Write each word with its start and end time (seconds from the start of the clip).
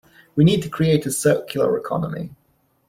We 0.35 0.43
need 0.43 0.63
to 0.63 0.67
create 0.69 1.05
a 1.05 1.11
circular 1.11 1.77
economy. 1.77 2.31